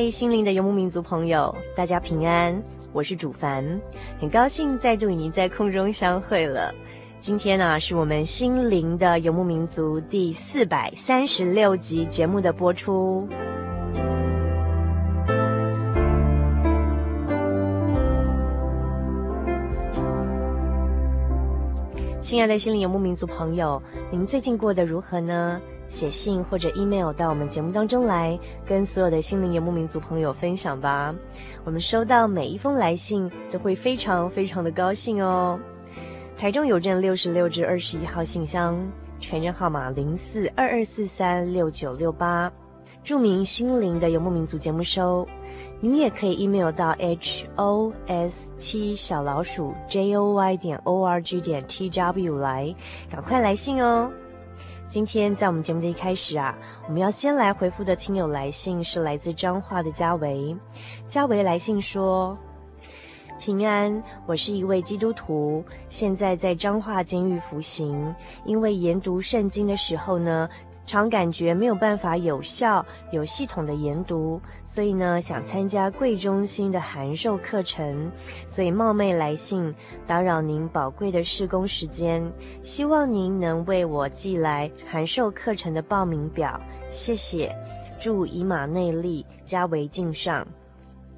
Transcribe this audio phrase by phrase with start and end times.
[0.00, 3.64] 嗨，心灵的游牧民族朋友，大家平安，我是主凡，
[4.20, 6.72] 很高兴再度与您在空中相会了。
[7.18, 13.28] 今天呢、啊，是我们心灵的游牧民族第四百三十六集节目的播出。
[22.20, 23.82] 亲爱的心灵游牧民族朋友，
[24.12, 25.60] 您最近过得如何呢？
[25.88, 31.14] 写信或者 email 到我们节目当中来，跟所有的心灵游牧民族朋友分享吧。
[31.64, 35.58] 我们收到每一封来信都会非常非常的高兴哦。
[36.36, 38.78] 台中邮政六十六至二十一号信箱，
[39.18, 42.52] 传真号码零四二二四三六九六八，
[43.02, 45.26] 著名心灵的游牧民族节目收。
[45.80, 51.64] 您也可以 email 到 h o s t 小老鼠 j o y 点 o r g 点
[51.66, 52.74] t w 来，
[53.10, 54.10] 赶快来信哦。
[54.88, 56.56] 今天在我们节目的一开始啊，
[56.86, 60.56] 我们要先来回复的听友来信是来自彰化的嘉维。
[61.06, 62.36] 嘉维来信说
[63.38, 68.14] ：“平安，我是一位基督徒，现在在彰化监狱服刑，
[68.46, 70.48] 因为研读圣经的时候呢。”
[70.88, 78.10] 常感觉没有办法有效、有系统的研读，所以呢，想参加贵中心的函授课程，
[78.46, 79.74] 所以冒昧来信，
[80.06, 82.24] 打扰您宝贵的施工时间，
[82.62, 86.58] 希望您能为我寄来函授课程的报名表，
[86.90, 87.54] 谢谢。
[88.00, 90.46] 祝以马内利，加为敬上。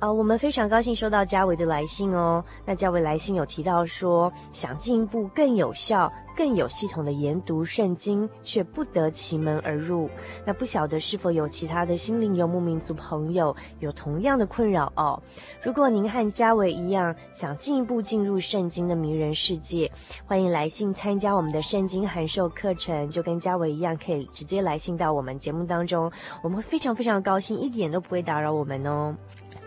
[0.01, 2.43] 啊、呃，我们非常高兴收到嘉伟的来信哦。
[2.65, 10.09] 那嘉伟来信有提到说，想进一步更有效、更有系统的研读圣经，却不得其门而入。
[10.47, 15.23] 那不晓得是否有其他的心灵游牧民族朋友有同样的困扰哦？
[15.63, 19.93] 如果您和嘉伟一样，想进一步进入圣经的迷人世界，
[20.25, 26.11] 欢迎来信参加我们的圣经函授课程，就跟嘉伟一样，可以直接来信到我们节目当中，
[26.43, 29.15] 我们会非常非常高兴，一点都不会打扰我们哦。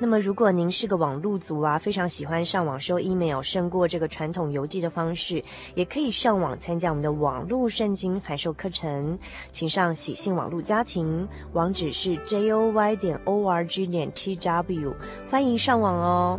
[0.04, 5.42] 那么，如果您是个网路族啊，非常喜欢上网收 email，胜过这个传统邮寄的方式，
[5.76, 9.18] 也可以上网参加我们的网路圣经函授课程，
[9.50, 14.94] 请上喜信网路家庭，网址是 joy 点 org 点 tw，
[15.32, 16.38] 欢迎上网哦。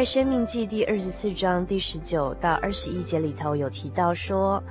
[0.00, 4.62] 在《生命记》第二十四章第十九到二十一节里头有提到说：“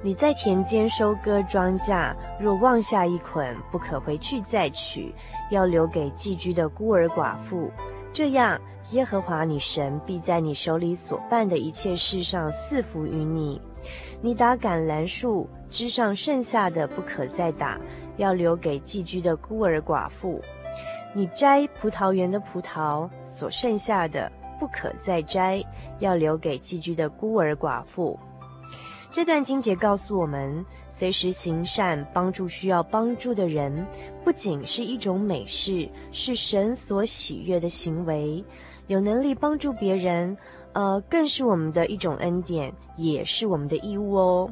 [0.00, 5.12] 你在田间收割庄稼，若忘下一捆，不可回去再取，
[5.50, 7.68] 要留给寄居的孤儿寡妇。
[8.12, 8.56] 这样，
[8.92, 13.60] 耶和华你神必在你手里所办的一切事上赐福于你。
[14.22, 17.76] 你打橄榄树枝上剩下的，不可再打，
[18.18, 20.40] 要留给寄居的孤儿寡妇。
[21.12, 25.62] 你摘葡萄园的葡萄所剩下的。”不可再摘，
[25.98, 28.18] 要留给寄居的孤儿寡妇。
[29.10, 33.86] 这段经节告诉我们，随时行善，帮助需要帮助的人，
[34.24, 38.44] 不仅是一种美事，是神所喜悦的行为。
[38.88, 40.36] 有能力帮助别人，
[40.72, 44.50] 呃，更是我们的一种恩典，也是我们的义务哦。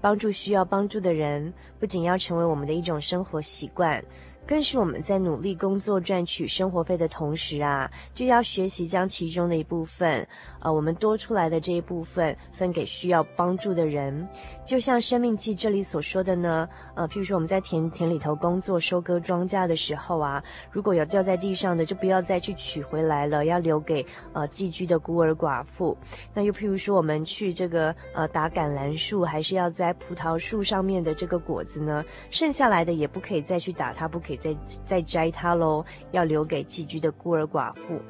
[0.00, 4.04] 帮助需要帮助的人，不仅要成为我们的一种生活习惯。
[4.48, 10.26] 更是我们在努力工作赚取生活费的同时啊，就要学习将其中的一部分，
[10.60, 14.26] 呃，我们多出来的这一部分分给需要帮助的人。
[14.64, 25.96] 就像《生命记》这里所说的呢，呃，譬如说我们在田田里头工作收割庄稼的时候啊，如果有掉在地上的，就不要再去取回来了，要留给呃寄居的孤儿寡妇。
[26.34, 34.56] 那又譬如说我们去这个呃打橄榄树，还是要摘葡萄树上面的这个果子呢，剩下来的也不可以再去打它，不可以再
[34.86, 38.00] 再摘它喽，要留给寄居的孤儿寡妇。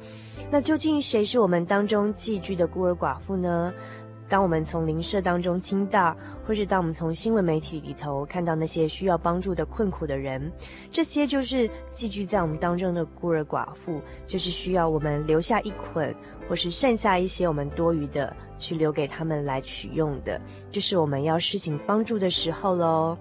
[0.51, 3.73] 那究竟谁是我们当中寄居的孤儿寡妇呢？
[4.27, 6.15] 当我们从邻舍当中听到，
[6.45, 10.51] 或是当我们从新闻媒体里头看到那些需要帮助的困苦的人，
[10.91, 16.15] 这些就是寄居在我们当中的孤儿寡妇，就是需要我们留下一捆，
[16.47, 20.39] 或是剩下一些我们多余的，去留给他们来取用的，
[20.69, 23.17] 就是我们要施行帮助的时候喽。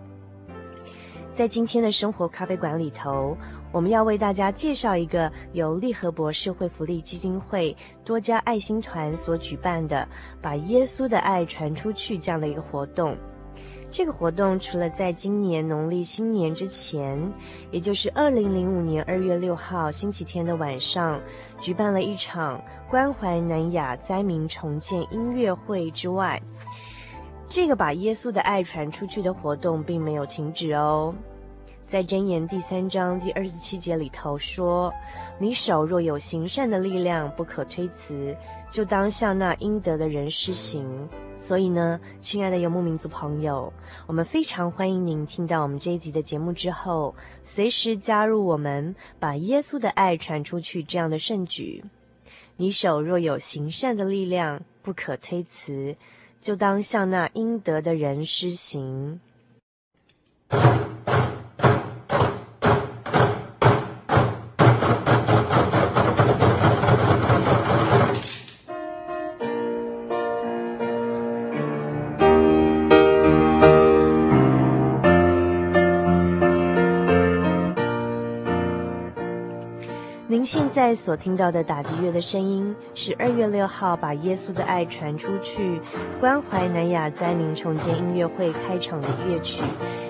[1.33, 3.35] 在今天的生活咖啡馆里头。
[3.71, 10.09] 我们要为大家介绍一个由利和博社会福利基金会多家爱心团所举办的
[10.41, 13.17] “把耶稣的爱传出去”这样的一个活动。
[13.91, 17.19] 这个活动除了在今年农历新年之前，
[17.71, 21.21] 也就是二零零五年二月六号星期天的晚上，
[21.59, 26.41] 举办了一场关怀南亚灾民重建音乐会之外，
[27.47, 31.15] 这个把耶稣的爱传出去的活动并没有停止哦。
[31.89, 34.93] 在箴言第三章第二十七节里头说
[35.41, 38.37] ：“你手若有行善的力量，不可推辞，
[38.71, 43.73] 就当向那应得的人施行。”所以呢，亲爱的游牧民族朋友，
[44.07, 51.83] 我们非常欢迎您听到我们这一集的节目之后，随时加入我们，把耶稣的爱传出去这样的圣举。
[52.57, 55.97] 你手若有行善的力量，不可推辞，
[56.39, 59.21] 就当向那应得的人施行。
[80.51, 85.79] 现在所听到的打击乐的声音，是二月六号把耶稣的爱传出去，
[86.19, 89.63] 关怀南亚灾民重建音乐会开场的乐曲，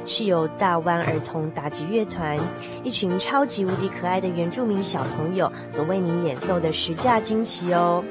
[0.07, 2.39] 是由大湾儿童打击乐团
[2.85, 8.05] 一群超级无敌可爱的原住民小朋友所为您演奏的十架惊奇哦。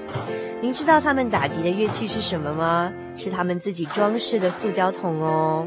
[0.61, 2.91] 您知道他们打击的乐器是什么吗？
[3.15, 5.65] 是他们自己装饰的塑胶桶哦。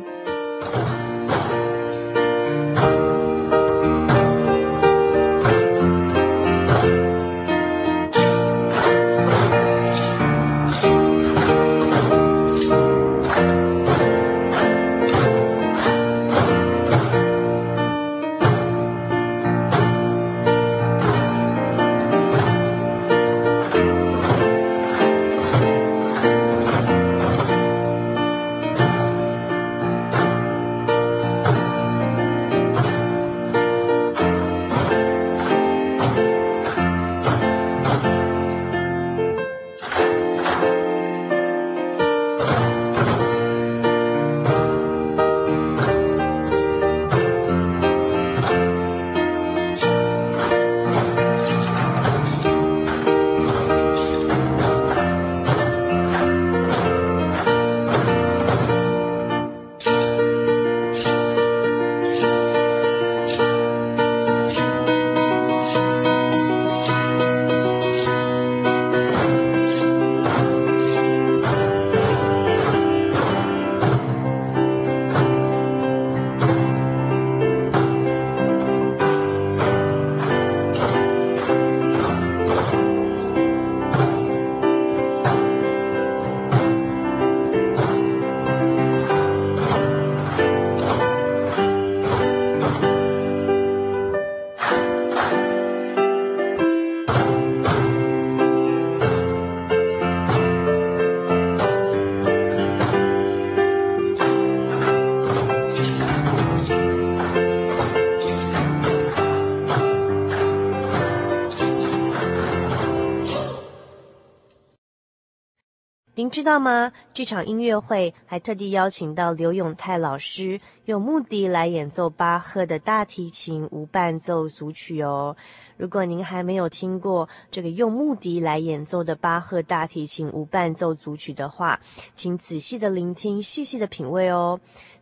[116.31, 116.93] 知道吗？
[117.13, 125.37] 这场音乐会还特地邀请到刘永泰老师用木笛来演奏巴赫的大提琴无伴奏组曲哦。
[125.77, 131.81] 如果您还没有听过这个用木笛来演奏的巴赫大提琴无伴奏组曲的话，
[132.15, 134.60] 请仔细的聆听，细细的品味哦。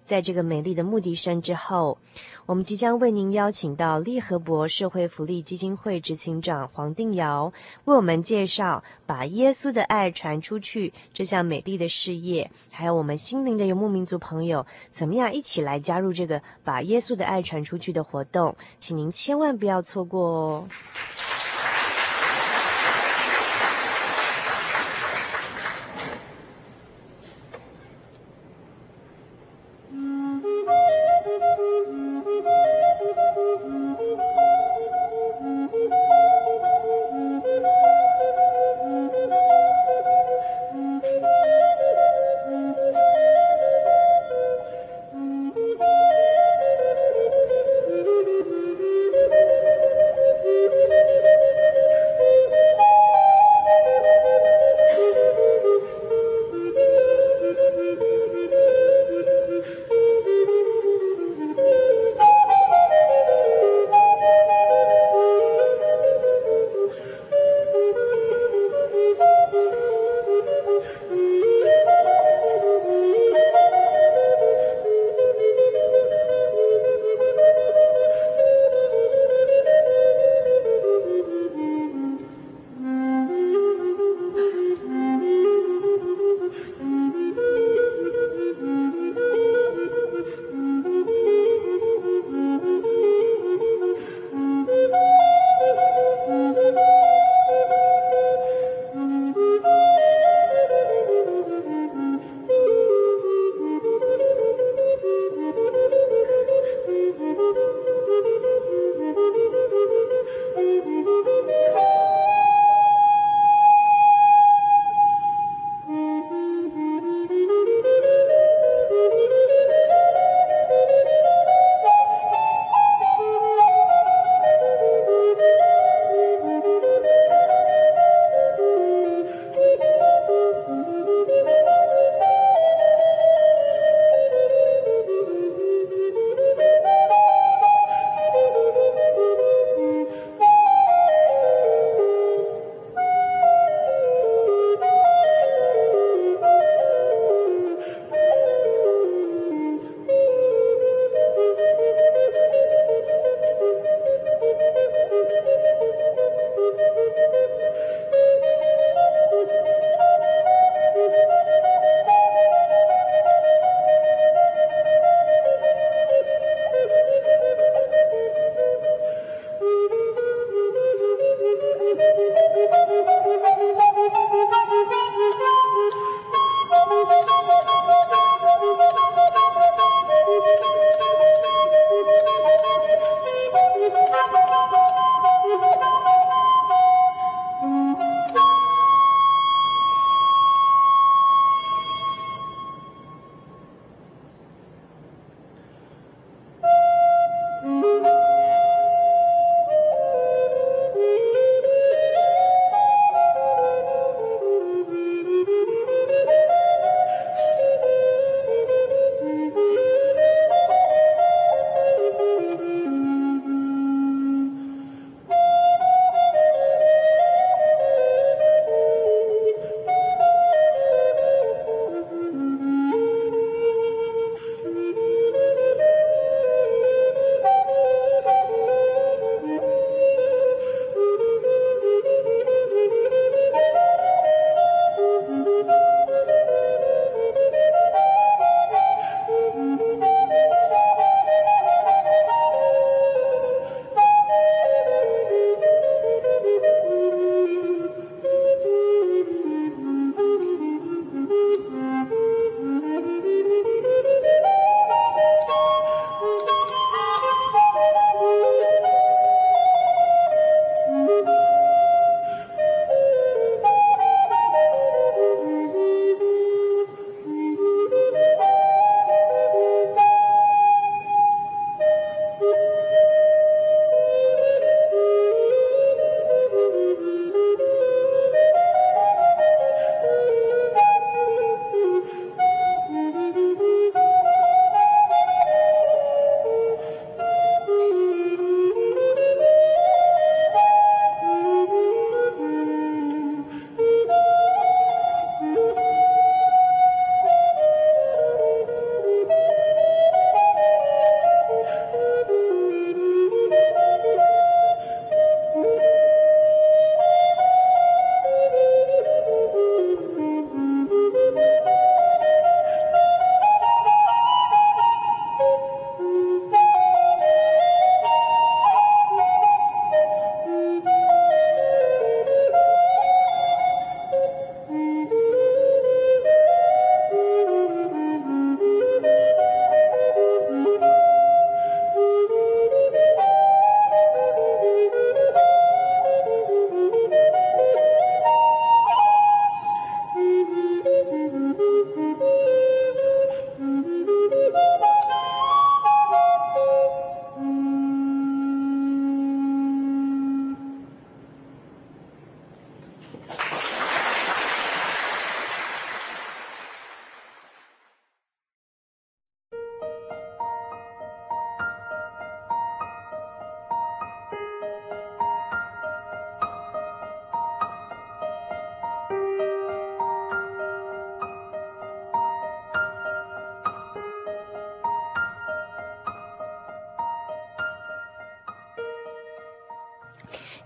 [0.09, 1.99] 在这个美丽的牧笛声之后，
[2.47, 7.53] 我们即将为您邀请到利和博社会福利基金会执行长黄定尧，
[7.85, 20.69] 为我们介绍把耶稣的爱传出去这项美丽的事业，还有我们心灵的游牧民族朋友怎么样一起来加入这个把耶稣的爱传出去的活动，请您千万不要错过哦。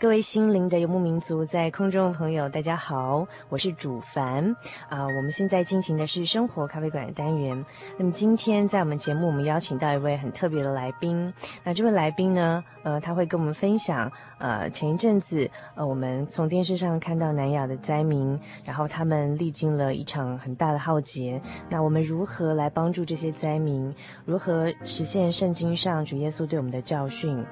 [0.02, 4.56] 各位心灵的游牧民族，在空中的朋友，大家好，我是主凡
[4.88, 7.64] 啊、我们现在进行的是生活咖啡馆的单元。
[7.96, 11.32] 那么今天在我们节目，我们邀请到一位很特别的来宾。
[11.62, 21.40] 那这位来宾呢，呃，他会跟我们分享，呃，前一阵子，呃，我们从电视上看到南亚的灾民，然后他们历经了一场很大的浩劫。
[21.70, 23.94] 那我们如何来帮助这些灾民？
[24.24, 27.46] 如何实现圣经上主耶稣对我们的教训？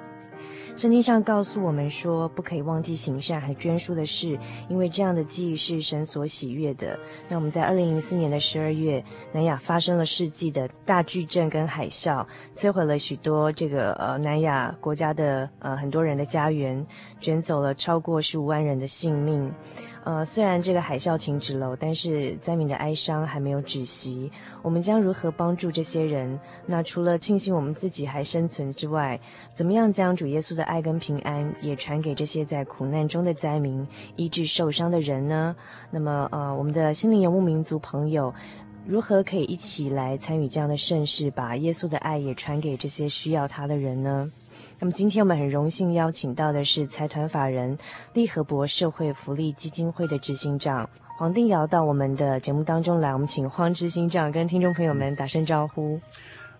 [0.76, 6.98] 圣经上告诉我们说，不可以忘记行善还捐书的事，因为这样的记忆是神所喜悦的。
[7.28, 16.86] 那我们在二零零四年的十二月，南亚发生了世纪的大巨震跟海啸，摧毁了许多这个呃南亚国家的呃很多人的家园，
[17.20, 19.52] 卷走了超过十五万人的性命。
[20.02, 24.32] 呃，虽然这个海啸停止了，但是灾民的哀伤还没有止息。
[24.62, 26.40] 我们将如何帮助这些人？
[26.64, 29.20] 那除了庆幸我们自己还生存之外，
[29.52, 35.54] 怎么样将主耶稣的爱跟平安也传给这些在苦难中的灾民，医治受伤的人呢？
[35.90, 38.32] 那么，呃，我们的心灵游牧民族朋友，
[38.86, 44.30] 如何可以一起来参与这样的盛事，把耶稣的爱也传给这些需要他的人呢？
[44.82, 47.76] 那么今天我们很荣幸邀请到的是财团法人
[48.14, 50.88] 利和博社会福利基金会的执行长
[51.18, 56.00] 黄定尧到我们的节目当中来，我们请黄执行长跟听众朋友们打声招呼。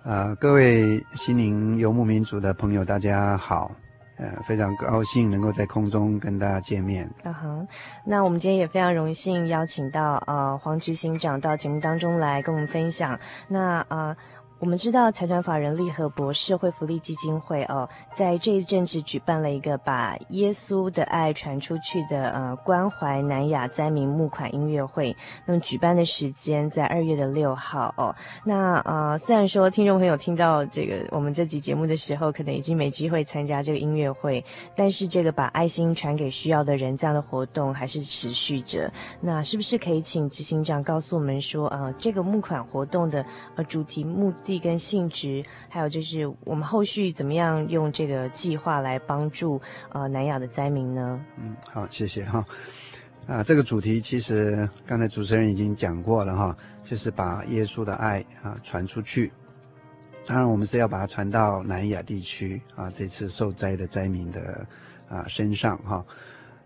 [0.02, 3.70] 呃，各位心灵游牧民族的朋友，大家好，
[4.18, 7.11] 呃，非常高兴能够在空中跟大家见面。
[7.22, 7.66] 啊哈，
[8.04, 13.18] 那我们今天也非常荣幸邀请到呃黄执行长到节目当中来跟我们分享。
[13.48, 13.88] 那啊。
[13.88, 14.16] 呃
[14.60, 25.16] 我们知道财团法人利和博社会福利基金会哦，在这一阵子举办了一个把耶稣的爱传出去的呃关怀南亚灾民募款音乐会。
[25.46, 28.14] 那么举办的时间在二月的六号哦。
[28.44, 34.44] 那呃虽然说听众朋友听到这个我们这集节目的时候，可能已经没机会参加这个音乐会，
[34.76, 38.92] 但是这个把爱心传给需要的人这样的活动还是持续着。
[39.22, 43.24] 那是不是可以请执行长告诉我们说，呃这个募款活动的
[43.56, 44.49] 呃主题目的？
[44.58, 49.60] 跟性质，还有就是我们后续怎么样用这个计划来帮助
[49.90, 51.24] 呃南亚的灾民呢？
[51.38, 52.44] 嗯，好，谢谢哈。
[53.26, 59.30] 啊，这个主题其实刚才主持人已经讲过了哈，就是把耶稣的爱啊传出去。
[60.26, 64.66] 当然，我们是要把它传到南亚地区啊，这次受灾的灾民的
[65.08, 66.04] 啊身上哈。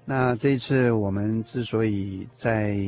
[0.07, 2.79] 那这一次我们之所以在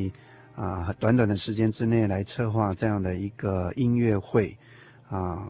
[0.55, 4.57] 啊短短的时间之内来策划这样的一个音乐会。
[5.09, 5.49] 啊，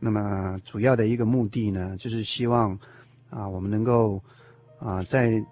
[0.00, 2.78] 那么主要的一个目的呢，就是希望
[3.28, 4.22] 啊，我们能够
[4.78, 5.44] 啊，在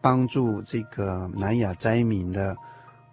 [0.00, 2.56] 帮助这个南亚灾民的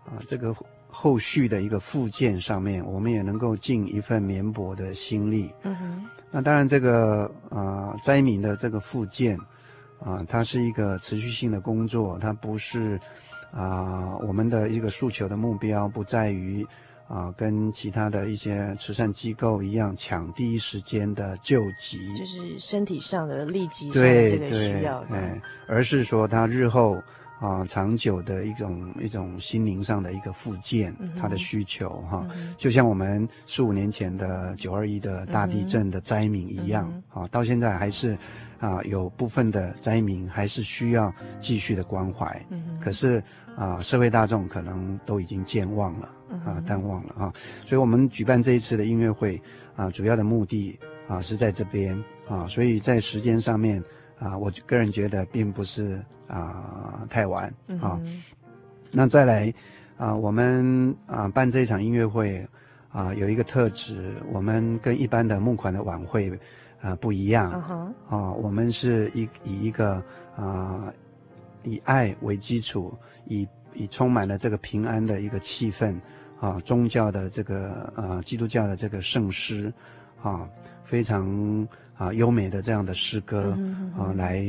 [0.06, 0.56] 啊这个
[0.88, 5.54] 后续的一个复建上面，我们也能够尽一份绵薄的心力。
[5.64, 6.06] 嗯哼。
[6.32, 9.38] 那当然，这个啊灾民的这个复建
[10.00, 12.98] 啊，它是一个持续性的工作，它不是
[13.52, 16.66] 啊我们的一个诉求的目标不在于。
[17.12, 27.04] 啊，跟其他的一些慈善机构一样，抢第一时间的救急，就是身体上的立即上的这个需要，对，对，而是说他日后
[27.42, 38.18] 啊长久的一种一种心灵上的一个复健，嗯、他的需求哈、嗯，就像我们四五年前的九二一的大地震的灾民一样，嗯、啊，到现在还是
[38.60, 43.22] 啊有部分的灾民还是需要继续的关怀，嗯，可是
[43.58, 46.08] 啊社会大众可能都已经健忘了。
[46.46, 47.34] 啊，淡忘了啊，
[47.66, 49.42] 所以我们举办这一次的音乐会
[49.76, 53.84] 啊，主要的目的啊是在这边啊，所以在时间上面
[54.18, 58.00] 啊，我个人觉得并不是啊太晚啊。
[58.04, 58.22] 嗯、
[58.92, 59.54] 那再来
[59.98, 62.48] 啊，我们啊办这一场音乐会
[62.90, 66.32] 啊，有一个特质，我们跟一般的募款的晚会
[66.82, 70.04] 啊不一样、嗯、啊，我们是以以一个
[70.36, 70.92] 啊
[71.64, 75.96] 以爱为基础，以以充满了这个平安的一个气氛。
[76.42, 79.72] 啊，宗教的这个呃，基督教的这个圣诗，
[80.24, 80.50] 啊，
[80.84, 83.56] 非常啊优美的这样的诗歌
[83.96, 84.44] 啊，来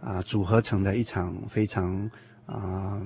[0.00, 2.10] 啊组合成的一场非常
[2.44, 3.00] 啊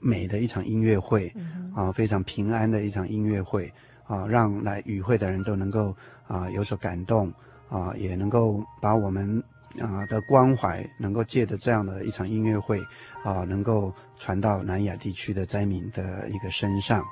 [0.00, 1.32] 美的一场音乐会，
[1.76, 3.72] 啊，非常平安的一场音乐会，
[4.08, 5.94] 啊，让来与会的人都能够
[6.26, 7.32] 啊有所感动，
[7.68, 9.40] 啊，也能够把我们
[9.78, 12.80] 啊的关怀，能够借着这样的一场音乐会，
[13.22, 17.04] 啊，能够传到南亚地区的灾民的一个身上。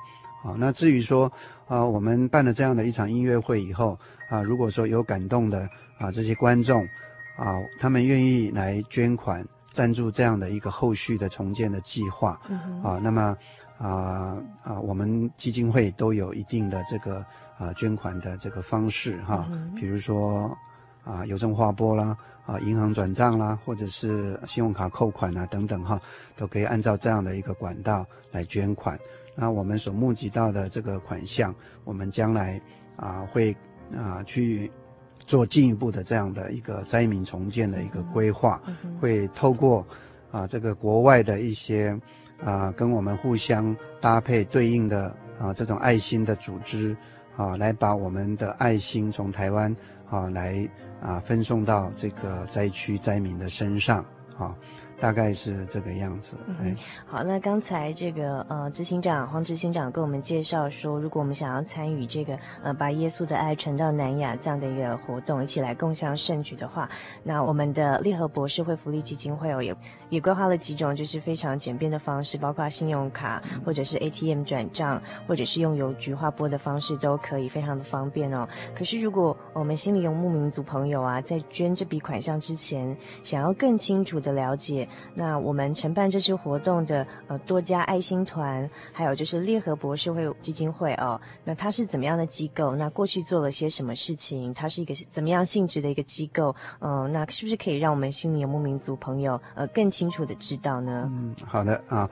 [0.45, 1.31] 啊，那至于说，
[1.67, 3.97] 啊，我们办了这样的一场音乐会以后，
[4.29, 6.87] 啊，如果说有感动的啊这些观众，
[7.35, 13.35] 啊，他们愿意来捐款赞助这样的一个后续的重建的计划，嗯、啊，那么
[13.79, 17.25] 啊啊，我们基金会都有一定的这个
[17.57, 20.55] 啊捐款的这个方式哈、啊嗯，比如说
[21.03, 25.99] 啊邮政划拨啦，啊银行转账啦，或者是信用卡扣款啊等等哈，
[26.37, 28.95] 都可以按照这样的一个管道来捐款。
[29.35, 32.59] 那我们所募集到的这个款项，我们将来
[32.95, 33.55] 啊会
[33.93, 34.71] 啊去
[35.19, 38.61] 做进一步的这样的一个灾民重建的一个规划，
[38.99, 39.85] 会透过
[40.31, 41.99] 啊这个国外的一些
[42.43, 46.95] 啊跟我们互相搭配对应的啊这种爱心的组织
[47.35, 49.75] 啊，来把我们的爱心从台湾
[50.09, 50.69] 啊来
[51.01, 54.05] 啊分送到这个灾区灾民的身上
[54.37, 54.55] 啊。
[54.99, 56.37] 大概是这个样子。
[56.59, 66.89] 嗯，好，那刚才这个呃，执行长黄执行长跟我们介绍说，如果我们想要参与这个呃，把耶稣的爱传到南亚这样的一个活动，一起来共享圣举的话，
[67.23, 69.75] 那我们的利和博士会福利基金会哦，也
[70.09, 78.47] 也规划了几种就是非常简便的方式，包括信用卡或者是 ATM 转账，或者是用邮局划拨的方式都可以，非常的方便哦。
[78.75, 84.84] 可是如果我们心里有牧民族朋友啊，在捐这笔款项之前，想要更清楚的了解。
[85.13, 92.75] 那我们承办这次活动的呃多家爱心团，还有就是利和博社会基金会哦，那它是怎么样的机构？
[92.75, 94.53] 那过去做了些什么事情？
[94.53, 96.55] 它是一个怎么样性质的一个机构？
[96.79, 101.09] 嗯、那是不是可以让我们心灵游牧民族朋友呃更清楚的知道呢？
[101.13, 102.09] 嗯，好的啊，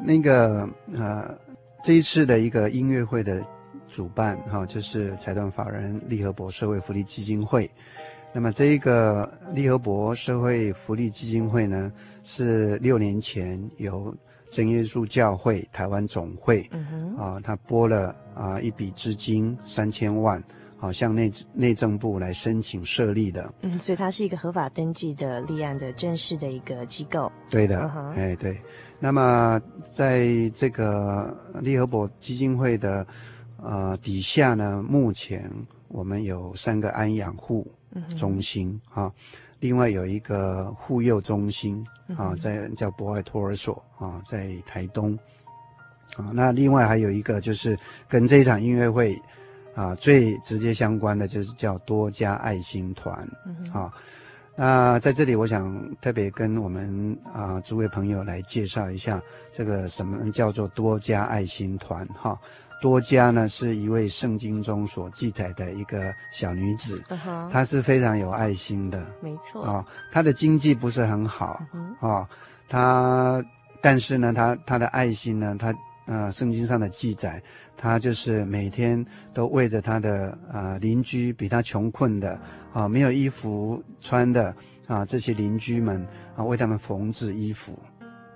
[0.00, 1.36] 那个呃
[1.82, 3.44] 这一次的一个音乐会的
[3.88, 7.70] 主办哈、就是财团法人利和博社会福利基金会。
[8.36, 11.92] 那么这一个利和博社会福利基金会呢，
[12.24, 14.12] 是六年前由
[14.50, 20.42] 真耶稣教会台湾总会，嗯哼，啊，他拨了啊一笔资金三千万，
[20.76, 23.54] 好、啊、向内内政部来申请设立的。
[23.62, 27.30] 嗯，所以它是一个合法登记的立案的正式的一个机构。
[27.48, 28.58] 对的，嗯、哎对。
[28.98, 33.06] 那么在这个利和博基金会的
[33.62, 35.48] 呃底下呢，目前
[35.86, 37.64] 我们有三个安养户。
[38.16, 39.12] 中心啊，
[39.60, 41.84] 另外有一个护幼中心
[42.16, 45.18] 啊，在叫博爱托儿所啊，在台东
[46.16, 46.30] 啊。
[46.32, 47.78] 那另外还有一个就是
[48.08, 49.18] 跟这一场音乐会
[49.74, 53.28] 啊最直接相关的，就是叫多家爱心团
[53.72, 53.92] 啊。
[54.56, 62.38] 那在这里，我想特别跟我们啊诸位朋友来介绍一下，这个什么叫做多家爱心团哈。
[62.84, 67.48] 多加呢，是一位圣经中所记载的一个小女子，uh huh.
[67.50, 69.82] 她是非常有爱心的，没错啊。
[70.12, 72.06] 她的经济不是很好、uh huh.
[72.06, 72.28] 啊，
[72.68, 73.42] 她
[73.80, 77.42] 但是呢，她她的爱心呢，她呃，圣经上的记载，
[77.74, 82.38] 她就是每天都为着她的呃邻居比她穷困的
[82.74, 84.54] 啊，没有衣服穿的
[84.86, 87.78] 啊，这些邻居们啊，为他们缝制衣服。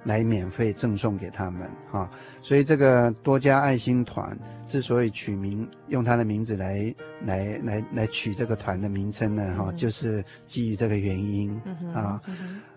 [0.04, 2.08] 来免费赠送给他们哈，
[2.40, 11.60] 所以这个多家爱心团之所以取名用他的名字来来来来取这个团的名称呢哈，就是基于这个原因、
[11.92, 12.20] 啊。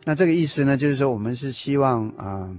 [0.04, 2.50] 那这个意思呢，就是说我们是希望啊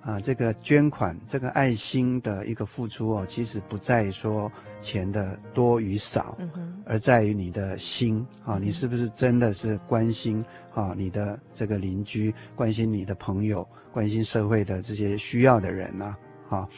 [0.00, 10.42] 啊这个捐款这个爱心的一个付出哦，其实不在于说钱的多与少，嗯、而在于你的心啊，你是不是真的是关心
[10.74, 13.68] 啊你的这个邻居，关心你的朋友。
[13.92, 16.16] 关心社会的这些需要的人呢、
[16.48, 16.68] 啊，啊，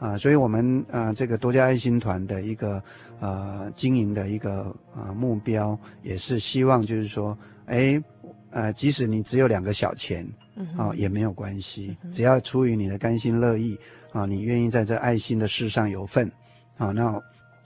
[0.00, 2.82] 啊，所以我们呃这个多家爱心团的一个
[3.20, 8.02] 呃经营的一个呃目标，也是希望就是说，哎，
[8.50, 10.26] 呃，即使你只有两个小钱，
[10.76, 13.78] 啊，也没有关系，只要出于你的甘心乐意，
[14.12, 16.30] 啊，你愿意在这爱心的事上有份，
[16.76, 17.06] 啊，那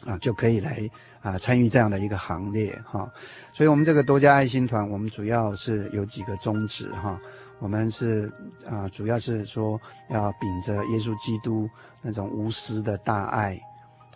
[0.04, 0.88] 啊就可以来
[1.20, 3.12] 啊参与这样的一个行列哈、啊。
[3.54, 7.10] 所以我们这个多家爱心团，我们主要是有几个宗旨哈。
[7.10, 7.20] 啊
[7.62, 8.28] 我们是
[8.66, 11.70] 啊、主要是说要秉着耶稣基督
[12.00, 13.56] 那种无私的大爱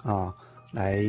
[0.03, 0.35] 啊，
[0.73, 1.01] 来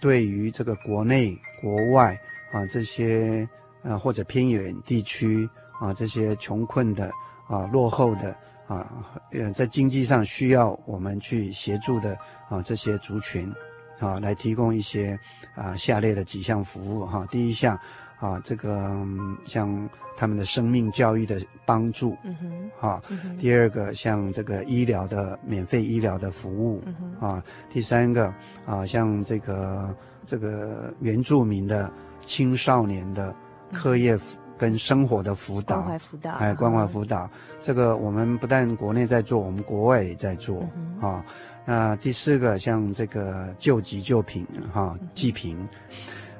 [0.00, 2.18] 对于这个国内国外
[2.52, 3.46] 啊这些
[3.82, 5.46] 啊或者偏远地区
[5.78, 7.10] 啊这些穷困的
[7.48, 8.34] 啊落后的
[8.66, 12.16] 啊呃在经济上需要我们去协助的
[12.48, 13.52] 啊这些族群
[13.98, 15.18] 啊来提供一些
[15.54, 17.78] 啊下列的几项服务哈、第一项。
[18.18, 18.96] 啊，这个
[19.44, 22.34] 像他们的生命教育的帮助，嗯
[22.80, 28.32] 哼，啊，嗯、第二个像这个医疗的免费医疗的服务，嗯、哼啊，第三个
[28.64, 31.92] 啊，像这个这个原住民的
[32.24, 33.34] 青少年的
[33.72, 34.18] 课业
[34.56, 37.28] 跟生活的辅导，关怀辅导，哎，关怀辅导，
[37.60, 41.24] 这个我们不但国内在做，我们国外也在做，嗯、啊，
[41.66, 45.68] 那第四个像这个救急救贫，哈、啊，济贫，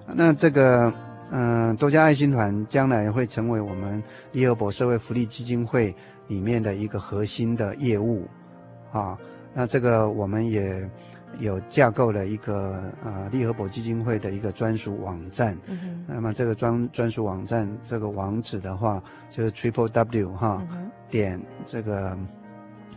[0.06, 0.94] 那这个。
[1.36, 5.92] 嗯，多家爱心团将来会成为我们利和博社会福利基金会
[6.28, 8.28] 里面的一个核心的业务，
[8.92, 9.18] 啊，
[9.52, 10.88] 那这个我们也
[11.40, 15.58] 有架构了一个呃利和伯基金会的一个专属网站。
[15.66, 16.04] 嗯。
[16.06, 22.16] 那么这个专专属网站这个网址的话，就是 triple w 哈、嗯、点这个。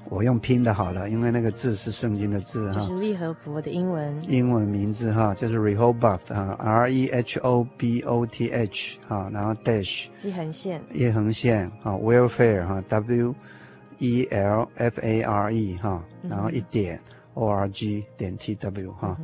[0.10, 2.80] 我用拼的好了，因为那个字是圣经的字哈。
[2.80, 4.24] 就是利和伯的英文。
[4.28, 10.82] 英文名字哈，就是 Rehoboth 哈，R E H O B O T H 哈，然后 dash 一横线。
[10.93, 13.36] 一横线哈，Welfare 哈，W
[13.98, 17.00] E L F A R E 哈，然后一点
[17.34, 19.17] O R G 点 T W 哈。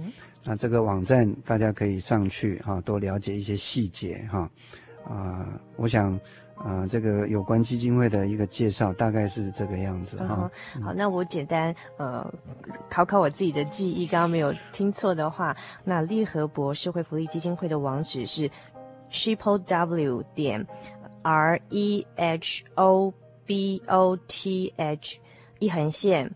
[0.44, 4.50] 那这个网站大家可以上去哈，多了解一些细节哈。
[5.06, 6.20] 啊，我想。
[6.56, 10.84] 啊、呃，这个有关基金会的一个介绍大概是这个样子哈、嗯。
[10.84, 12.32] 好，那我简单呃
[12.90, 18.50] 考考我自己的记忆，刚刚没有听错的话，那利和博社会福利基金会的网址是
[19.12, 20.66] triple w 点
[21.22, 23.14] r e h o
[23.46, 25.20] b o t h
[25.60, 26.32] 一横线。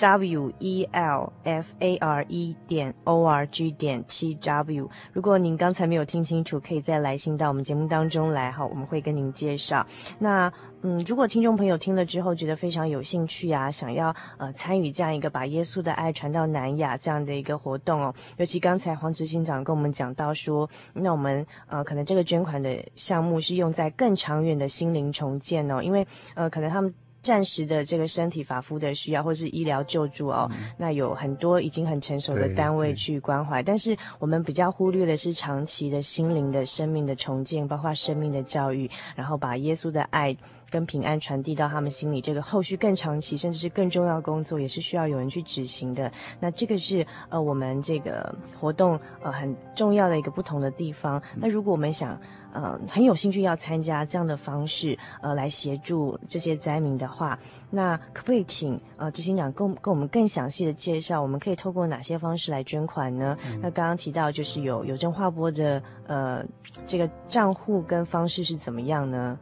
[0.00, 4.88] W e l f a r e 点 o r g 点 t w。
[5.12, 9.86] 如果您刚才没有听清楚，可以再来信到我们节目当中来哈，我们会跟您介绍。
[10.18, 26.94] 那嗯，如果听众朋友听了之后觉得非常有兴趣啊，想要呃参与这样一个把耶稣的爱传到南亚这样的一个活动哦，尤其刚才黄执行长跟我们讲到说，那我们呃可能这个捐款的项目是用在更长远的心灵重建哦，因为呃可能他们。
[27.22, 40.36] 暂时的这个身体发肤的需要，或是医疗救助哦，嗯、那有很多已经很成熟的单位去关怀，但是我们比较忽略的是长期的心灵的生命的重建，包括生命的教育，然后把耶稣的爱。
[40.70, 46.10] 跟平安传递到他们心里，这个后续更长期，甚至是更重要工作，也是需要有人去执行的。
[46.38, 51.20] 那这个是呃我们这个活动呃很重要的一个不同的地方。
[51.34, 52.18] 那如果我们想
[52.52, 63.36] 呃很有兴趣要参加这样的方式呃来协助这些灾民的话，那可不可以请呃执行长跟跟我们更详细的介绍，我们可以透过哪些方式来捐款呢？
[63.46, 66.44] 嗯、那刚刚提到就是有邮政划拨的呃
[66.86, 69.38] 这个账户跟方式是怎么样呢？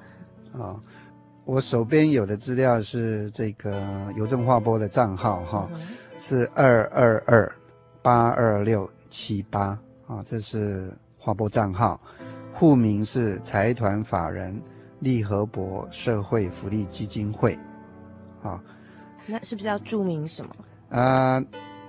[0.52, 0.80] 啊、哦。
[1.48, 3.82] 我手边有的资料是这个
[4.14, 5.66] 邮政划拨的账号哈，
[6.18, 7.50] 是二二二
[8.02, 9.68] 八二六七八
[10.06, 11.98] 啊，这是划拨账号，
[12.52, 14.60] 户名是财团法人
[15.00, 17.58] 利和博社会福利基金会，
[18.42, 18.62] 啊，
[19.24, 20.54] 那是不是要注明什么？
[20.90, 21.42] 啊，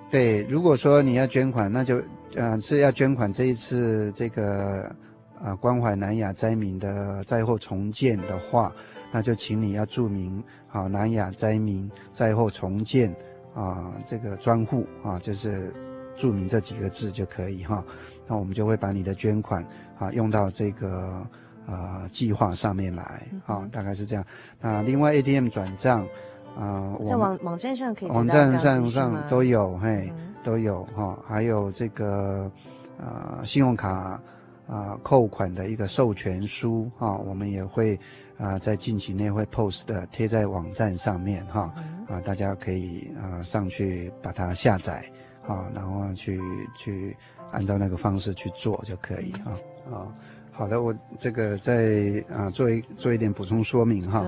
[0.10, 2.02] 对，如果说你要捐款，那就
[2.34, 4.90] 呃是要捐款这一次这个
[5.38, 8.74] 啊关怀南亚灾民的灾后重建的话。
[9.12, 13.14] 那就请你要注明啊，南亚灾民灾后重建
[13.56, 15.74] 啊，这个专户啊，就是
[16.16, 17.84] 注明这几个字就可以哈。
[18.28, 19.66] 那我们就会把你的捐款
[19.98, 21.26] 啊用到这个
[21.66, 24.24] 呃计划上面来啊，大概是这样。
[24.60, 26.08] 那另外 ATM 转账
[26.56, 32.52] 啊，在网网站上可以，网站上上都有嘿，都有哈，还有这个
[33.00, 34.22] 呃信用卡
[34.68, 38.00] 啊扣款的一个授权书哈，我们也会。
[38.40, 41.74] 啊，在近期内会 post 的贴在网站上面哈，
[42.08, 45.06] 啊，大家可以啊上去把它下载，
[45.46, 46.40] 啊，然后去
[46.78, 47.16] 去
[47.52, 49.52] 按照那个方式去做就可以啊
[49.92, 50.08] 啊，
[50.52, 54.26] 好的，我这个再啊做一做一点补充说明哈，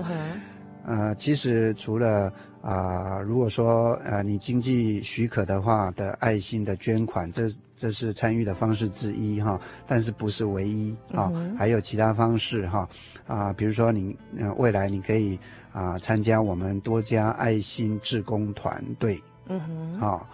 [0.84, 12.88] 呃，其实除了啊，如果说呃你经济许可的话的爱心的捐款，这这是参与的方式之一哈，但是不是唯一啊，还有其他方式哈。
[13.26, 15.38] 啊，比如说你，呃，未来你可以
[15.72, 20.28] 啊参加我们多家爱心志工团队，嗯哼，好、啊，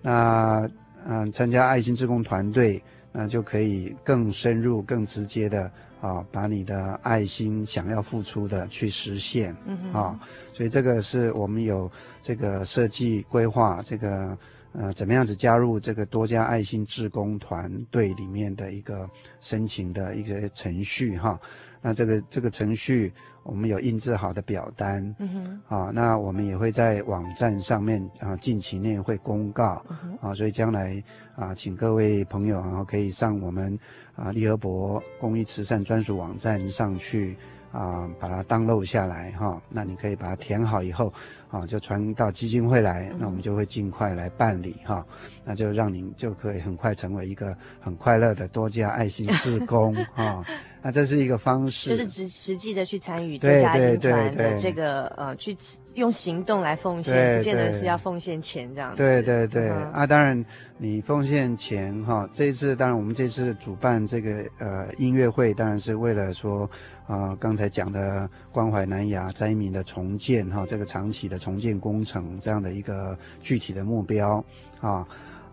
[0.00, 0.70] 那
[1.04, 2.82] 嗯、啊、参加爱心志工团队，
[3.20, 5.68] 那就可以更深入、更直接的
[6.00, 9.52] 啊，把你的爱心想要付出的去实现，
[9.92, 10.16] 啊，
[10.52, 11.90] 所以这个是我们有
[12.22, 14.38] 这个设计规划，这个
[14.72, 21.40] 呃怎么样子加入这个多家爱心志工团队里面的一个申请的一个程序哈。
[21.88, 23.10] 啊那这个这个程序，
[23.42, 25.28] 我们有印制好的表单，嗯
[25.68, 31.02] 哼，啊，那我们也会在网站上面啊，近期内会公告，嗯，啊，所以将来
[31.34, 33.78] 啊，请各位朋友然后可以上我们
[34.14, 37.38] 啊利和博公益慈善专属网站上去
[37.72, 41.12] 啊，把它 download 下来哈，啊，那你可以把它填好以后
[41.50, 45.06] 啊，就传到基金会来，那我们就会尽快来办理哈，啊，
[45.44, 50.44] 那就让您就可以很快成为一个很快乐的多家爱心志工啊。
[50.80, 55.54] 那这是一个方式，就是实实际的去参与多家集团的这个呃，去
[55.96, 58.92] 用行动来奉献，不见得是要奉献钱这样。
[58.92, 58.96] 子。
[58.96, 60.42] 对对对，嗯、啊，当然
[60.76, 66.70] 你奉献钱哈，这一次当然我们这次主办这个呃音乐会，当然是为了说
[67.08, 74.44] 啊、刚才讲的关怀南亚灾民的重建哈，这个长期的重建工程这样的一个具体的目标
[74.80, 75.04] 啊。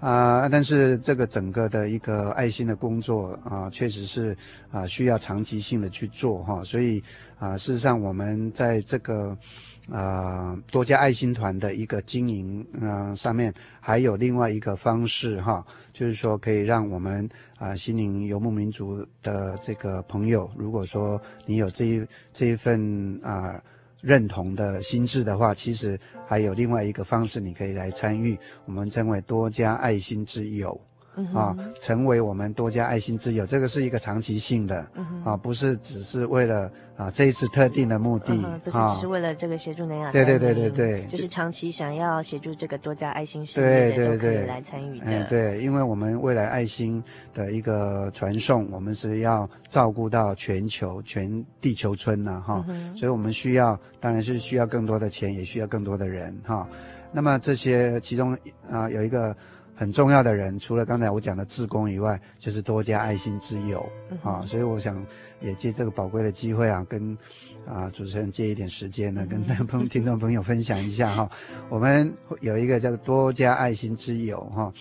[0.01, 4.37] 啊，但是这个整个的一个爱心的工作啊，确实是
[4.69, 7.01] 啊需要长期性的去做哈，所以
[7.39, 9.35] 啊，事实上我们在这个
[9.91, 23.61] 啊多家爱心团的一个经营啊上面，还有另外一个方式哈，就是说可以让我们啊心灵游牧民族的这个朋友，如果说你有这一这一份啊。
[24.01, 30.79] 认同的心智的话，其实还有另外一个方式，你可以来参与，我们称为多家爱心之友。
[31.17, 45.05] 嗯、啊，成为我们多家爱心之友，这个是一个长期性的，嗯、啊，不是只是为了啊这一次特定的目的，嗯、不是只是为了这个协助南亚，对对对对对，就是长期想要协助这个多家爱心事业的都可以来参与的。
[45.07, 56.67] 嗯，对，因为我们未来爱心的一个传送，我们是要照顾到全球全地球村呐，哈、嗯，所以我们需要，当然是需要更多的钱，也需要更多的人，哈。
[57.11, 58.37] 那么这些其中
[58.69, 59.35] 啊有一个。
[59.75, 64.41] 很重要的人，除了刚才我讲的志工以外，就是多加爱心之友、嗯、啊。
[64.47, 65.05] 所以我想
[65.41, 67.15] 也借这个宝贵的机会啊，跟
[67.67, 71.29] 啊主持人借一点时间呢，跟朋听众朋友分享一下哈。
[71.67, 72.09] 我们
[72.39, 74.73] 有一个叫做多加爱心之友哈。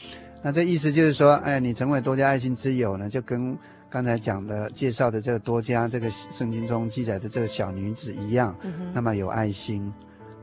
[0.43, 3.59] 那这意思就是说，哎，你成为多加爱心之友呢，就跟
[3.91, 9.93] 刚才讲的介绍的这个多加这个圣经中记载的这个小女子一样，嗯、那么有爱心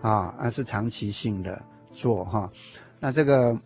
[0.02, 1.62] 啊，而是长期性的
[1.94, 2.52] 做哈。
[3.00, 3.58] 那这个。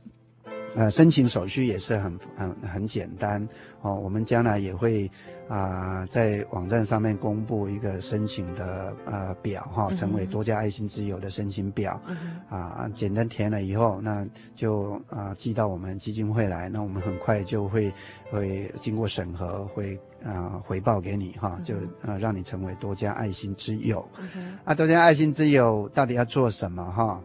[0.75, 3.47] 呃，申请手续也是很很很简单
[3.81, 3.95] 哦。
[3.95, 5.09] 我们将来也会
[5.47, 17.93] 啊、呃，在网站上面公布一个申请的呃表哈、哦，成为多家爱心之友的申请表、嗯、啊，简单填了以后，那就啊寄到我们基金会来，那我们很快就会
[18.29, 24.05] 会经过审核，会啊回报给你哈、哦，就啊让你成为多家爱心之友。
[24.35, 27.23] 嗯、啊，多家爱心之友到底要做什么哈、哦？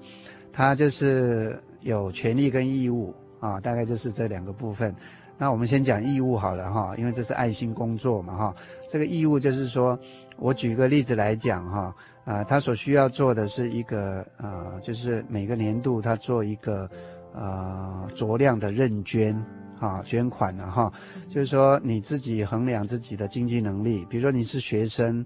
[0.53, 3.13] 它就是有权利跟义务。
[3.41, 4.95] 啊，大概就是这两个部分。
[5.37, 8.55] 那我们先讲义务好了哈，因为这是爱心工作嘛哈。
[8.91, 9.99] 这个义务就是说，
[10.37, 16.87] 我举个例子来讲哈，啊，他所需要做的是一个啊，就是每个年度他做一个
[17.35, 19.35] 啊酌量的认捐
[19.79, 20.93] 啊捐款的哈，
[21.31, 25.25] 就是说你自己衡量自己的经济能力，比如说你是学生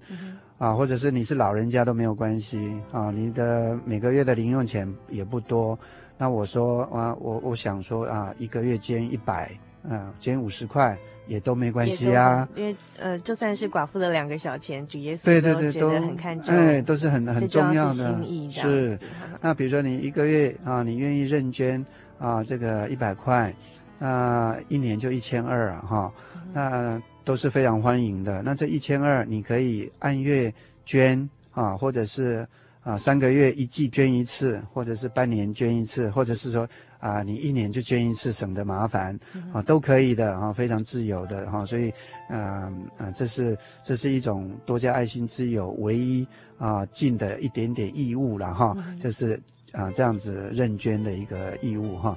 [0.58, 5.76] 啊，或者是你是老人家都没有关系啊，你的每个月的零用钱也不多。
[6.16, 9.50] 那我说啊，我我想说啊，一个月捐一百，
[9.82, 10.96] 嗯，捐五十块
[11.26, 12.48] 也都没关系啊。
[12.54, 17.92] 因为呃，就算是寡妇的两个小钱，主耶稣都觉得很看重，哎，都是很很重要的。
[17.92, 18.98] 心意的是，
[19.40, 21.84] 那比如说你一个月啊，你愿意认捐
[22.18, 23.52] 啊，这个一百块，
[23.98, 26.12] 那一年就一千二啊，哈，
[26.52, 28.40] 那都是非常欢迎的。
[28.42, 32.46] 那这一千二，你可以按月捐啊，或者是。
[32.84, 36.68] 啊，三个月一季捐一次，或者是半年捐一次，或者是说
[37.00, 39.18] 啊，你一年就捐一次，省得麻烦，
[39.52, 41.90] 啊，都可以的啊，非常自由的哈，所以，
[42.28, 46.26] 啊啊，这是这是一种多家爱心之友唯一
[46.58, 49.40] 啊尽的一点点义务了哈，就是
[49.72, 52.16] 啊这样子认捐的一个义务哈。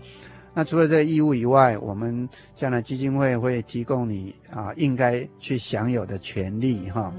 [0.54, 7.14] 那除了这个义务以外，我们将来基金会会提供你啊应该去享有的权利哈。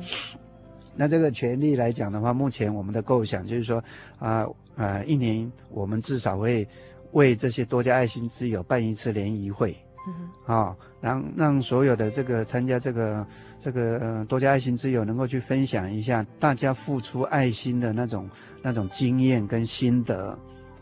[1.01, 3.83] 那这个权利来讲的话，目前我们的构想就是说，
[4.19, 4.45] 啊
[4.75, 6.67] 呃，一年我们至少会
[7.13, 9.77] 为这些多家爱心之友办一次联谊会，
[10.09, 13.25] 嗯，啊，让让所有的这个参加这个
[13.61, 18.29] 这个呃多家爱心之友能够去分享一下大家付出爱心的那种
[18.61, 20.37] 那种经验跟心得，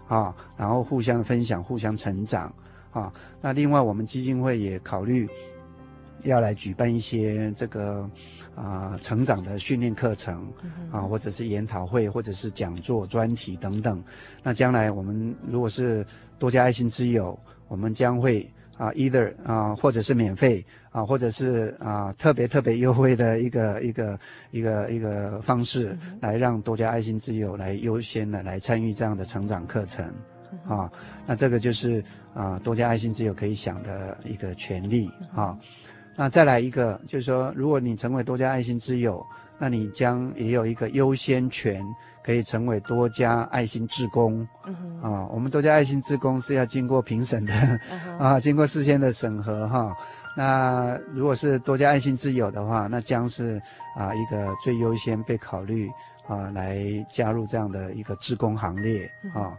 [0.09, 2.51] 啊，然后互相分享，互相成长，
[2.91, 3.13] 啊，
[3.43, 5.29] 那另外我们基金会也考虑
[6.25, 8.09] 要来举办一些这个。
[8.57, 10.51] 啊、呃，成长的训练课程
[10.91, 14.03] 啊，或者是研讨会，或者是讲座、专题等等。
[14.43, 16.03] 那将来我们如果是
[16.39, 17.39] 多家爱心之友，
[17.69, 24.19] 我们将会啊，either 啊，或者是免费啊，或者是啊特别特别优惠的一个一个
[24.53, 30.03] 一个一个方式，来让多家爱心之友来优先的来参与这样的成长课程
[30.67, 30.91] 啊。
[31.27, 32.03] 那这个就是
[32.33, 35.59] 啊，多家爱心之友可以享的一个权利啊。
[36.17, 39.25] 那再来一个，就是说，如果你成为多家爱心之友，
[39.59, 41.85] 那你将也有一个优先权，
[42.25, 44.47] 可以成为多家爱心志工。
[44.65, 47.53] 嗯啊，我们多家爱心志工是要经过评审的，
[47.91, 49.95] 嗯、 啊，经过事先的审核哈。
[50.37, 53.61] 那如果是多家爱心之友的话，那将是
[53.95, 55.87] 啊一个最优先被考虑
[56.27, 59.53] 啊来加入这样的一个志工行列啊。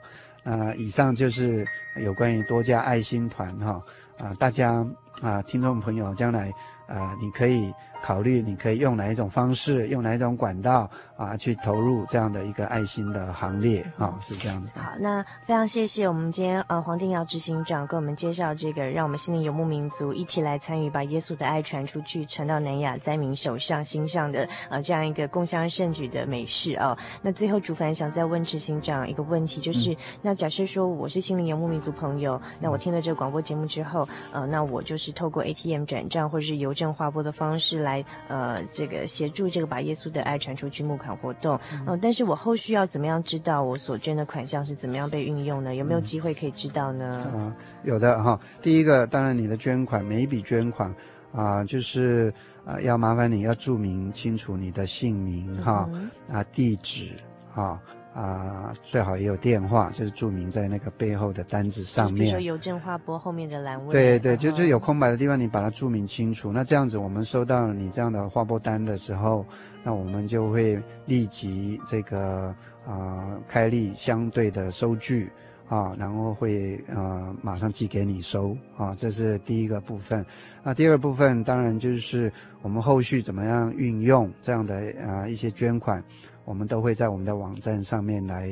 [0.43, 1.65] 那以上就是
[2.03, 3.73] 有关于多家爱心团哈。
[3.73, 3.81] 啊，
[4.19, 4.85] 啊大家
[5.21, 6.51] 啊，听众朋友，将来
[6.87, 14.77] 啊，你可以考虑你可以用哪一种方式，用哪一种管道啊，去投入这样的一个爱心的行列啊，是这样子。
[14.77, 26.97] 好，那非常谢谢我们今天呃黄定尧执行长给我们介绍这个，让我们心灵游牧民族一起来参与，把耶稣的爱传出去，传到南亚灾民手上心上的呃这样一个共襄盛举的美事啊。
[27.21, 38.03] 那最后主凡想再问执行长一个问题，就是、嗯、那假设说我是心灵游牧民族朋友，那我听了这个广播节目之后，呃，那我就是透过 ATM 转账或者是邮政划拨的方式来。
[38.27, 45.73] 呃，这个协助这个把耶稣的爱传出去募款活动，嗯、呃，但是我后续要怎么样知道我所捐的款项是怎么样被运用呢？
[45.73, 47.29] 有没有机会可以知道呢？
[47.33, 48.39] 嗯，呃、有的哈。
[48.61, 50.89] 第一个，当然你的捐款，每一笔捐款
[51.31, 52.33] 啊、呃，就是
[52.65, 57.15] 啊、呃，要麻烦你要注明清楚你的姓名哈、嗯、啊，地址
[57.49, 57.81] 哈。
[58.17, 62.23] 啊，最好也有电话，就是注明在那个背后的单子上面。
[62.23, 63.91] 比如说邮政划拨后面的栏位。
[63.91, 66.51] 对对，就就有空白的地方，你把它注明清楚。
[66.51, 69.45] 那这样子，我们收到你这样的划拨单的时候，
[69.83, 72.55] 那我们就会立即这个
[72.87, 75.29] 啊开立相对的收据
[75.69, 80.25] 啊，然后会呃马上寄给你收啊，这是第一个部分。
[80.63, 86.03] 那第二部分当然就是我们后续怎么样运用这样的啊一些捐款。
[86.47, 88.49] 我们都会在我们的网站上面来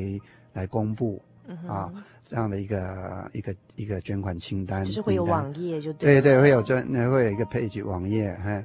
[0.51, 1.89] 来公布，嗯、啊，
[2.25, 8.61] 这样的一个一个一个捐款清单，就是会有网页就对，对对，会有专，会有一个 page 网页，嘿。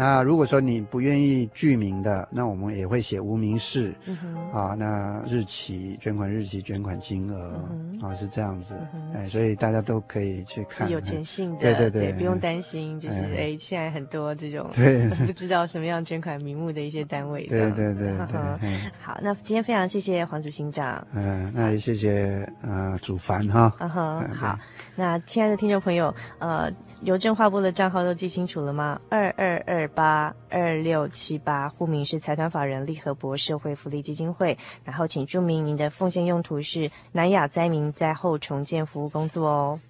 [0.00, 4.16] 那如果说你不愿意具名的，那我们也会写无名氏，嗯、
[4.50, 12.12] 啊，那日期、捐款日期、捐款金额、嗯、啊是这样子、嗯，哎，所以大家都可以去看，是有钱性的，对对对，对。
[12.14, 15.06] 不用担心，就是哎，哎，现在很多这种对。
[15.26, 18.16] 不知道什么样捐款名目的一些单位，对对对，对，
[18.58, 24.58] 对，好，那今天非常谢谢黄子行长，嗯，那也谢谢呃祖凡哈，嗯哼，好，
[24.96, 26.72] 那亲爱的听众朋友，呃。
[27.02, 29.00] 邮政划拨的账号都记清楚了吗？
[29.08, 39.80] 二二二八二六七八，户名是财团法人利和博社会福利基金会，然后请注明您的奉献用途是南亚灾民灾后重建服务工作哦。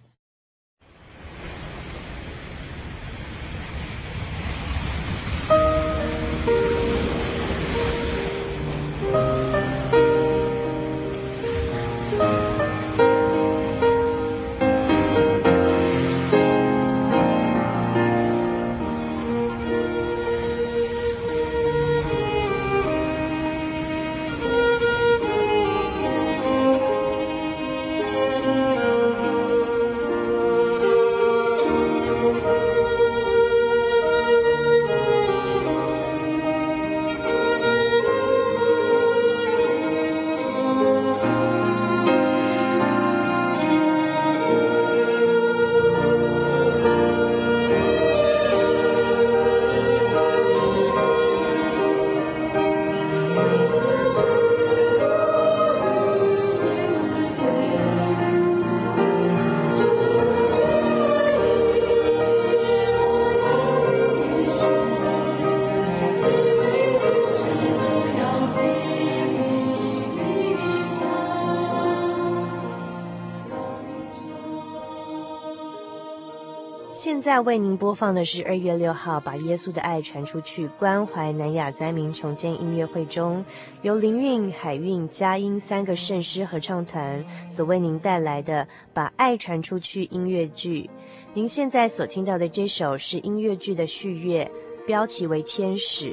[77.20, 83.44] 现在为您播放的是二月六号把耶稣的爱传出去，关怀南亚灾民重建音乐会中，
[83.82, 88.64] 由灵韵、海韵、佳音三个圣诗合唱团所为您带来的
[88.94, 90.88] 《把爱传出去》音乐剧。
[91.34, 94.50] 您现在所听到的这首是音乐剧的序乐，
[94.86, 96.06] 标题为《天使》，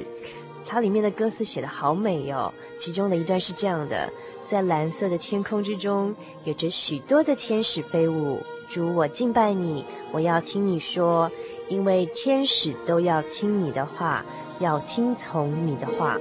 [0.66, 2.52] 它里面的歌词写得好美哦。
[2.78, 4.12] 其中的一段是这样的：
[4.46, 8.42] 在蓝色的天空之中，有着许多的天使飞舞。
[8.68, 11.30] 主，我敬拜你，我要听你说，
[11.68, 14.24] 因为天使都要听你的话，
[14.60, 16.18] 要听从你的话。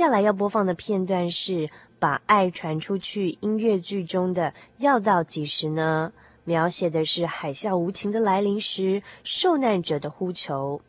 [0.00, 1.52] 下来要播放的片段是
[1.98, 10.80] 《把爱传出去》音乐剧中的“要到几时呢”，描写的是海啸无情的来临时，受难者的呼求。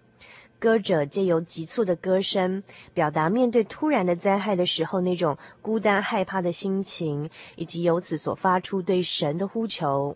[0.58, 10.16] 歌者借由急促的歌声，表达面对突然的灾害的时候那种孤单害怕的心情，以及由此所发出对神的呼求。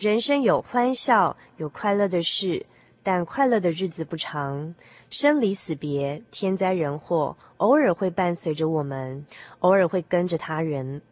[0.00, 2.64] 人生有欢笑，有快乐的事，
[3.02, 4.74] 但快乐的日子不长。
[5.10, 9.26] 生离死别，天灾人祸，偶尔会伴随着我们，
[9.58, 11.02] 偶尔会跟着他人。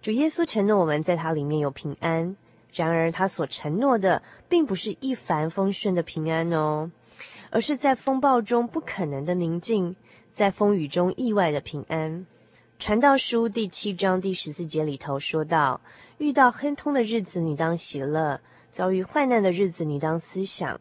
[0.00, 2.36] 主耶稣承诺我们在他里面有平安，
[2.72, 6.92] 然而他所承诺的，并不是一帆风顺的平安哦，
[7.50, 9.96] 而是在风暴中不可能的宁静，
[10.30, 12.24] 在风雨中意外的平安。
[12.78, 15.80] 传道书第七章第十四节里头说道。
[16.18, 18.38] 遇到亨通的日子，你当喜乐；
[18.70, 20.80] 遭遇患难的日子，你当思想。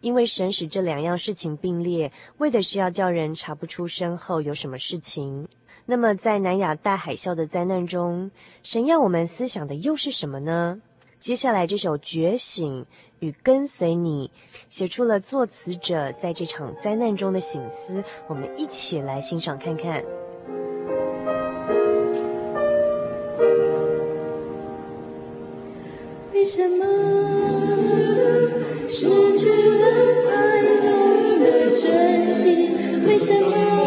[0.00, 5.48] 因为神使这两样事情并列，为的是要叫人查不出身后有什么事情。
[5.86, 8.30] 那么，在南亚大海啸的灾难中，
[8.62, 10.80] 神要我们思想的又是什么呢？
[11.18, 12.84] 接下来这首《觉醒
[13.20, 14.30] 与跟随你》，
[14.68, 20.04] 写出了作词者在这场灾难中的醒思，我们一起来欣赏看看。
[26.34, 26.84] 为什么
[28.88, 29.06] 失
[29.38, 29.84] 去了
[30.24, 32.70] 才懂得珍惜？
[33.06, 33.83] 为什么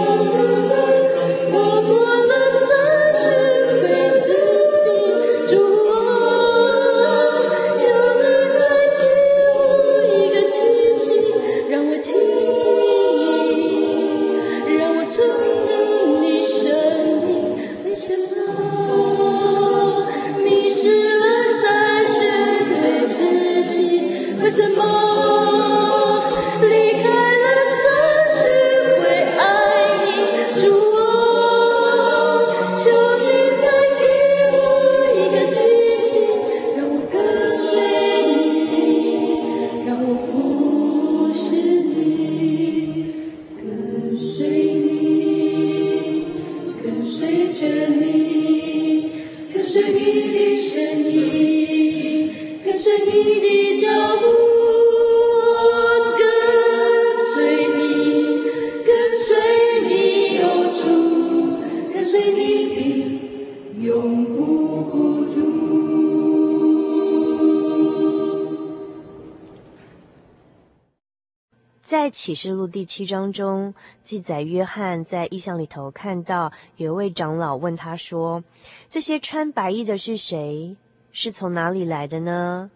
[72.27, 73.73] 启示录第七章中
[74.03, 78.43] 记载，约翰在异象里头看到有一位长老问他说
[78.91, 80.75] ：“这些穿白衣的是谁？
[81.13, 82.69] 是从哪里来的呢？”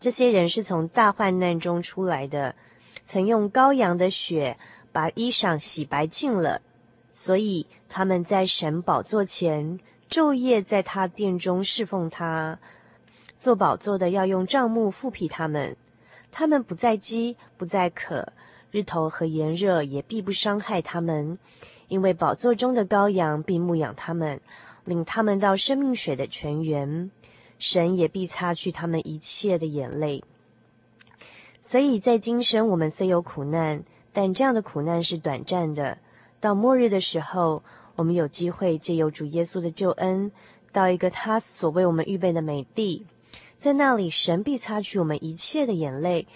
[0.00, 2.56] 这些人是从大患难中出来的，
[3.04, 4.58] 曾用羔羊的血
[4.90, 6.60] 把衣裳洗白净了，
[7.12, 9.78] 所以他们在神宝座前
[10.10, 12.58] 昼夜在他殿中侍奉他。
[13.36, 15.76] 做宝座的要用帐幕覆庇他们。
[16.30, 18.32] 他们不再饥，不再渴，
[18.70, 21.38] 日头和炎热也必不伤害他们，
[21.88, 24.40] 因为宝座中的羔羊必牧养他们，
[24.84, 27.10] 领他们到生命水的泉源。
[27.58, 30.24] 神也必擦去他们一切的眼泪。
[31.60, 35.98] 所以在今生我们虽有苦难，但这样的苦难是短暂的。
[36.40, 37.62] 到末日的时候，
[37.96, 40.32] 我们有机会借由主耶稣的救恩，
[40.72, 43.04] 到一个他所为我们预备的美地。
[43.60, 46.26] 在那里，神必擦去我们一切的眼泪。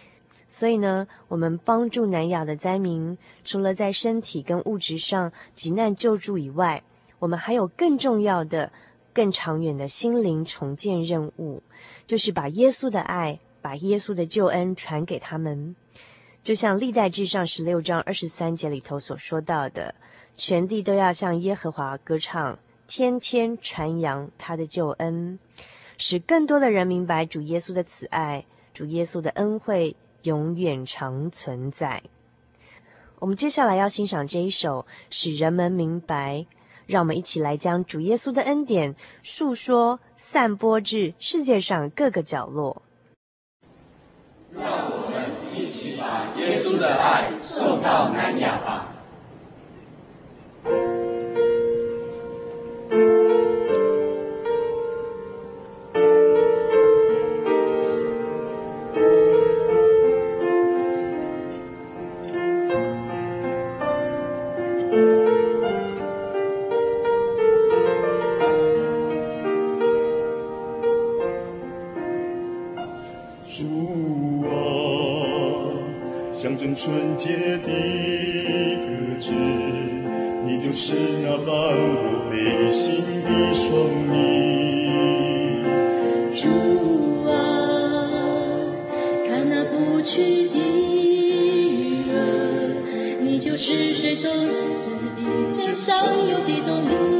[0.46, 6.84] 所以呢，我们帮助南亚的灾民，除了在身体跟物质上急难救助以外，
[7.18, 8.70] 我们还有更重要的、
[9.14, 11.62] 更长远的心灵重建任务，
[12.06, 15.74] 就是把耶稣的爱、把耶稣的救恩传给他们。
[16.42, 19.94] 就像历代志上十六章二十三节里头所说到的，
[20.36, 25.38] 全地都要向耶和华歌唱，天天传扬他的救恩。
[25.96, 32.02] 使更多的人明白主耶稣的慈爱，主耶稣的恩惠永远长存在。
[33.20, 36.46] 我们接下来要欣赏这一首，使人们明白。
[36.86, 42.82] 让我们一起来将主耶稣的恩典述说、散播至世界上各个角落。
[44.52, 48.90] 让我们一起把耶稣的爱送到南亚吧。
[76.72, 78.86] 纯洁的歌
[79.20, 79.32] 词，
[80.46, 80.94] 你就是
[81.24, 82.32] 那伴我飞
[82.70, 83.66] 行的双
[84.14, 84.14] 翼。
[86.40, 86.44] 主
[87.28, 87.34] 啊，
[89.28, 92.14] 看那不屈的鱼儿，
[93.20, 94.86] 你就是水中真正
[95.16, 95.18] 的
[95.52, 95.92] 肩上
[96.28, 97.13] 有的动力。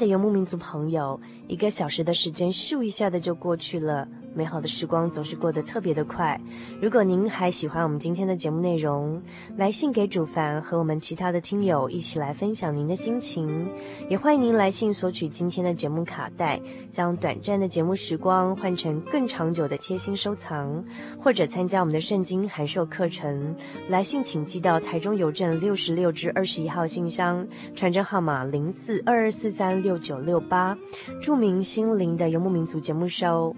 [0.00, 4.08] 的游牧民族朋友，一个小时的时间咻一下的就过去了。
[4.40, 6.40] 美好的时光总是过得特别的快。
[6.80, 9.20] 如果您还喜欢我们今天的节目内容，
[9.58, 13.70] 来信给主凡和我们其他的听友一起来分享您的心情。
[14.08, 20.82] 也欢迎您来信索取今天的节目卡带，将短暂的节目时光换成更长久的贴心收藏，
[21.22, 23.54] 或者参加我们的圣经函授课程。
[23.90, 30.74] 来信请寄到台中邮政六十六至二十一号信箱，传真号码零四二二四三六九六八，
[31.20, 33.54] 著名心灵的游牧民族节目收。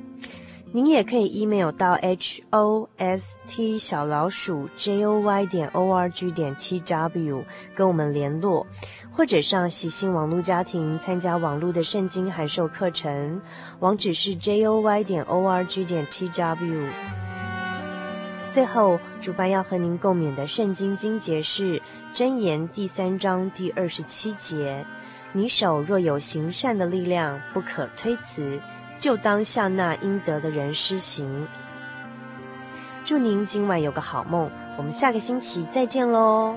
[0.75, 6.31] 您也可以 email 到 h o s t 小老鼠 j o y 点 o r g
[6.31, 7.45] 点 t w
[7.75, 8.67] 跟我们联络，
[9.15, 13.39] 或者上喜信网络家庭参加网络的圣经函授课程，
[13.81, 16.89] 网址是 j o y 点 o r g 点 t w。
[18.49, 21.83] 最后，主办要和您共勉的圣经经节是
[22.15, 24.87] 箴言第三章第二十七节：
[25.35, 28.59] 你手若有行善的力量，不可推辞。
[29.03, 31.49] 就当向那应得的人施行。
[33.03, 34.49] 祝您今晚有个好梦，
[34.79, 36.57] 我们下个星期再见喽。